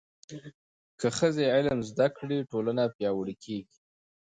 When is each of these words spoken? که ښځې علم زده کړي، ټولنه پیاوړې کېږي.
که 0.99 1.07
ښځې 1.17 1.45
علم 1.55 1.79
زده 1.89 2.07
کړي، 2.17 2.37
ټولنه 2.51 2.83
پیاوړې 2.95 3.35
کېږي. 3.43 3.77